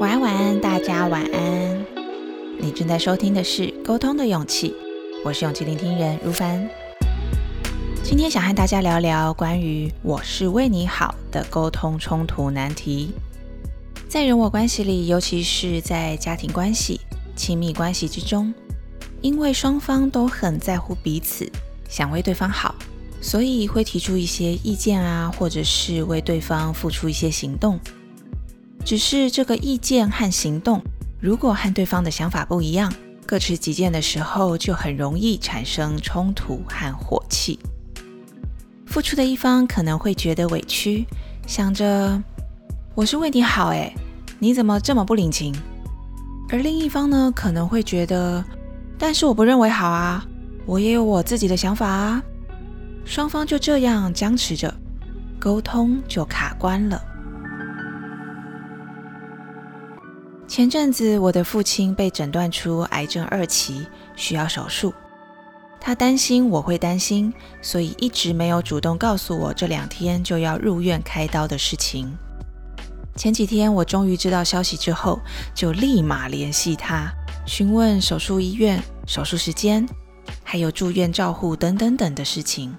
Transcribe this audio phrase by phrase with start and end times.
[0.00, 1.86] 晚安，晚安，大家晚安。
[2.58, 4.70] 你正在收听的是《沟通的勇气》，
[5.24, 6.68] 我是勇气聆听人如凡。
[8.02, 13.12] 今天想和大家聊聊关于“我是为你好”的沟通冲突难题。
[14.08, 17.00] 在人我关系里，尤其是在家庭关系、
[17.36, 18.52] 亲密关系之中，
[19.20, 21.48] 因为双方都很在乎彼此，
[21.88, 22.74] 想为对方好，
[23.20, 27.78] 所以会提出一些意见啊，或者是为对方付出一些行动。
[28.84, 30.82] 只是这个意见和行动，
[31.18, 32.92] 如果和对方的想法不一样，
[33.26, 37.58] 各持己见的时候，就很容易产生冲突和火气。
[38.84, 41.06] 付出的一方可能会觉得委屈，
[41.46, 42.22] 想着
[42.94, 43.92] 我是为你好，诶，
[44.38, 45.54] 你怎么这么不领情？
[46.50, 48.44] 而另一方呢，可能会觉得，
[48.98, 50.22] 但是我不认为好啊，
[50.66, 52.22] 我也有我自己的想法啊。
[53.06, 54.72] 双方就这样僵持着，
[55.40, 57.02] 沟通就卡关了。
[60.54, 64.94] 前阵子，我的父亲被诊断出癌症二期，需要手术。
[65.80, 72.16] 他担心我会担心，所以一直没有主动告诉我这两天就要入院开刀的事情。
[73.16, 75.18] 前几天我终于知道消息之后，
[75.56, 77.12] 就立马联系他，
[77.44, 79.84] 询问手术医院、手术时间，
[80.44, 82.72] 还有住院照护等等等的事情。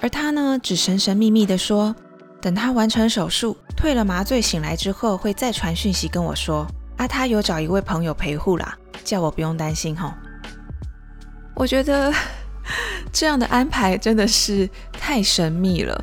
[0.00, 1.94] 而他呢，只神神秘秘的说，
[2.40, 6.66] 等他完成手术、退了麻醉、醒来之后，会再传讯息跟我说。
[7.00, 10.14] 啊，他有找一位朋友陪护啦，叫我不用担心哈。
[11.54, 12.12] 我觉得
[13.10, 15.98] 这样的安排真的是太神秘了。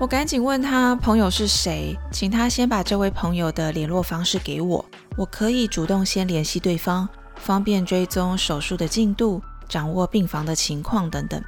[0.00, 4.84] 我赶紧问他朋友是谁，请他先把这位朋友的联络方式给我，
[5.16, 11.40] 我可以主动先联系对方，方便追踪手术的进度，掌握病房的情况等等。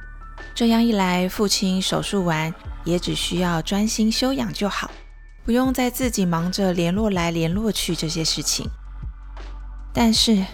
[0.53, 2.53] 这样一来，父亲手术完
[2.85, 4.89] 也只需要专心休养就好，
[5.43, 8.65] 不用再自己忙着联络来联络去这些事情。
[9.97, 10.45] 但是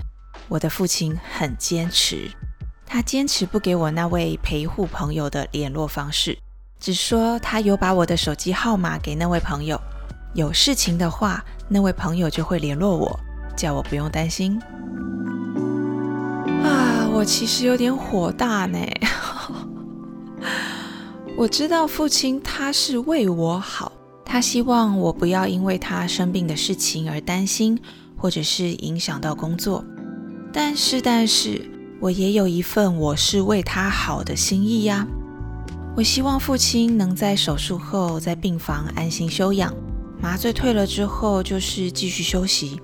[0.48, 2.30] 我的父亲很坚持，
[2.86, 6.38] 他坚持不给我那位陪护朋友的联络方式，
[6.80, 9.82] 只说他有把我的手机号码给那位朋友，
[10.36, 13.20] 有事情的话，那位朋友就会联络我，
[13.58, 14.62] 叫我不用担心。
[16.64, 18.78] 啊，我其实有点火大呢。
[21.36, 23.92] 我知道父亲他是为我好，
[24.24, 27.82] 他希望我不要因为他生病的事情而担心。
[28.22, 29.84] 或者是影响到工作，
[30.54, 31.60] 但是，但是
[32.00, 35.08] 我也有一份我是为他好的心意呀。
[35.96, 39.74] 我希望父亲能在手术后在病房安心休养，
[40.22, 42.80] 麻醉退了之后就是继续休息，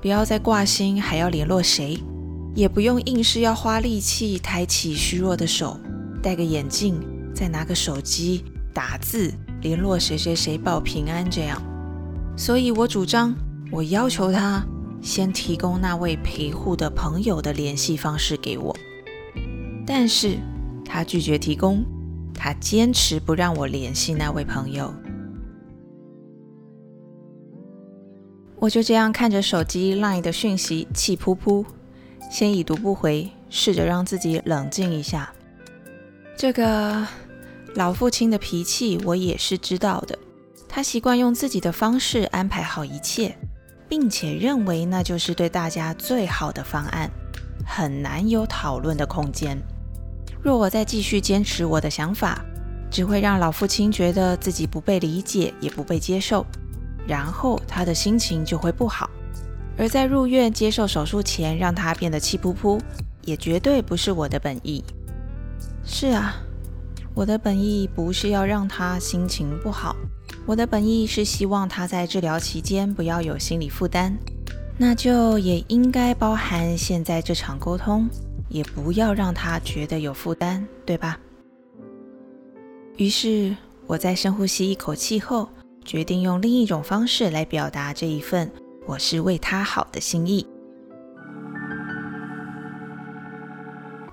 [0.00, 2.02] 不要再挂心还要联络谁，
[2.54, 5.78] 也不用硬是要花力气抬起虚弱的手，
[6.22, 6.98] 戴个眼镜，
[7.34, 11.62] 再拿个手机打字联络谁谁谁报平安这样。
[12.38, 13.34] 所以我主张，
[13.70, 14.64] 我要求他。
[15.00, 18.76] 先提供那位陪护的朋友的联系方式给我，
[19.86, 20.36] 但是
[20.84, 21.84] 他拒绝提供，
[22.34, 24.92] 他坚持不让我联系那位朋友。
[28.60, 31.64] 我就这样看着手机 LINE 的讯息，气扑扑，
[32.30, 35.32] 先已读不回，试着让自己冷静一下。
[36.36, 37.06] 这个
[37.76, 40.18] 老父亲的脾气我也是知道的，
[40.68, 43.36] 他习惯用自己的方式安排好一切。
[43.88, 47.10] 并且认为那就是对大家最好的方案，
[47.66, 49.58] 很难有讨论的空间。
[50.42, 52.44] 若我再继续坚持我的想法，
[52.90, 56.44] 只会让老父亲觉得自己不被理解，也不被接受，
[57.06, 59.10] 然后他的心情就会不好。
[59.76, 62.80] 而在入院接受手术前，让他变得气扑扑，
[63.22, 64.84] 也绝对不是我的本意。
[65.84, 66.36] 是啊，
[67.14, 69.94] 我的本意不是要让他心情不好。
[70.48, 74.16] 我的本意是希望他在治疗期间不要有心理负担，
[74.78, 78.08] 那就也应该包含现在这场沟通，
[78.48, 81.18] 也不要让他觉得有负担，对吧？
[82.96, 83.54] 于是
[83.86, 85.50] 我在深呼吸一口气后，
[85.84, 88.50] 决定用另一种方式来表达这一份
[88.86, 90.46] 我是为他好的心意。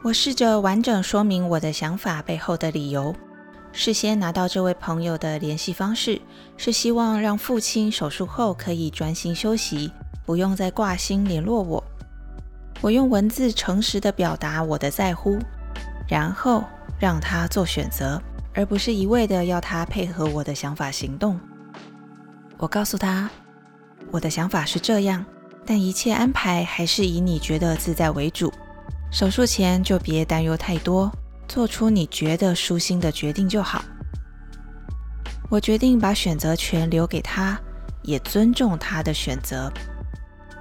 [0.04, 3.16] 我试着完整说明我的想法背后的理由。
[3.78, 6.22] 事先拿到这位朋友的联系方式，
[6.56, 9.92] 是希望让父亲手术后可以专心休息，
[10.26, 11.84] 不用再挂心联络我。
[12.80, 15.38] 我用文字诚实的表达我的在乎，
[16.08, 16.64] 然后
[16.98, 18.20] 让他做选择，
[18.54, 21.38] 而不是一味的要他配合我的想法行动。
[22.58, 23.30] 我告诉他，
[24.10, 25.24] 我的想法是这样，
[25.66, 28.52] 但一切安排还是以你觉得自在为主。
[29.12, 31.12] 手术前就别担忧太多。
[31.48, 33.84] 做出你觉得舒心的决定就好。
[35.50, 37.60] 我决定把选择权留给他，
[38.02, 39.72] 也尊重他的选择。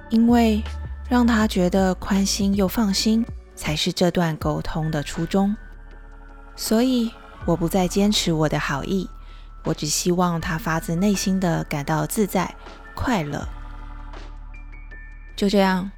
[0.09, 0.63] 因为
[1.09, 5.55] 让他觉得宽心又放心，才是这段沟通的初衷。
[6.55, 7.11] 所以，
[7.45, 9.09] 我不再坚持我的好意，
[9.63, 12.55] 我只希望他发自内心的感到自在、
[12.93, 13.45] 快乐。
[15.35, 15.91] 就这样，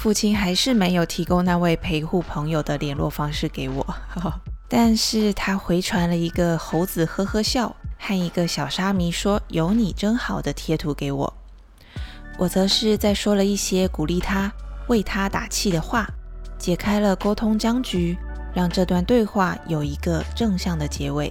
[0.00, 3.86] 父亲还是没有提供那位陪护朋友的联络方式给我，
[4.66, 11.30] 但是他回传了一个猴子呵呵笑和一个小沙弥说“有你真好”的贴图给我。
[12.38, 14.50] 我则是在说了一些鼓励他、
[14.88, 16.06] 为他打气的话，
[16.56, 18.16] 解开了沟通僵局，
[18.54, 21.30] 让这段对话有一个正向的结尾。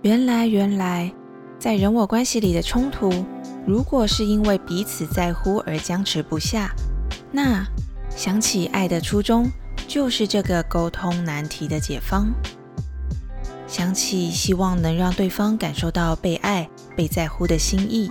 [0.00, 1.12] 原来，原来，
[1.58, 3.12] 在人我关系里的冲突。
[3.68, 6.74] 如果是因为彼此在乎而僵持不下，
[7.30, 7.62] 那
[8.08, 9.46] 想起爱的初衷
[9.86, 12.32] 就是这个沟通难题的解方。
[13.66, 16.66] 想起希望能让对方感受到被爱、
[16.96, 18.10] 被在乎的心意。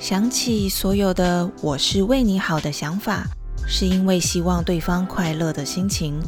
[0.00, 3.24] 想起所有的“我是为你好”的想法，
[3.66, 6.18] 是因为希望对方快乐的心情。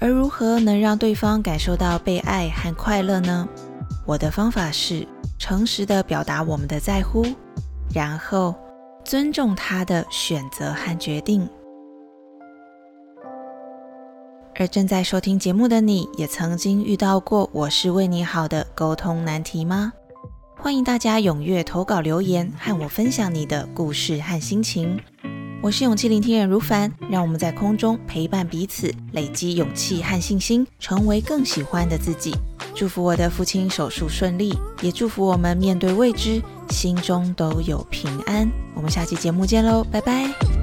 [0.00, 3.48] 而如何能让对方感受到被爱和快乐呢？
[4.04, 5.06] 我的方法是。
[5.46, 7.22] 诚实的表达我们的在乎，
[7.94, 8.54] 然后
[9.04, 11.46] 尊重他的选择和决定。
[14.54, 19.92] 而正在收听节目的你，也曾经遇到过“我是为你好”的沟通难题吗？
[20.56, 24.98] 欢迎大家踊跃投稿留言，和我分享你的故事和心情。
[25.60, 32.34] 我是勇气聆听人如凡，让我们在空中陪伴彼此，累积勇气和信心，成为更喜欢的自己。
[32.74, 38.50] 祝福我的父亲手术顺利，也祝福我们面对未知，心中都有平安。
[38.74, 40.53] 我们下期节目见喽，拜拜。